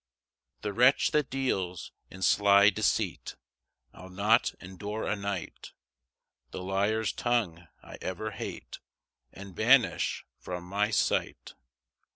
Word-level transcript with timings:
5 0.61 0.61
The 0.63 0.73
wretch 0.73 1.11
that 1.11 1.29
deals 1.29 1.91
in 2.09 2.23
sly 2.23 2.71
deceit, 2.71 3.35
I'll 3.93 4.09
not 4.09 4.55
endure 4.59 5.03
a 5.03 5.15
night; 5.15 5.73
The 6.49 6.63
liar's 6.63 7.13
tongue 7.13 7.67
I 7.83 7.99
ever 8.01 8.31
hate, 8.31 8.79
And 9.31 9.53
banish 9.53 10.25
from 10.39 10.63
my 10.63 10.89
sight. 10.89 11.53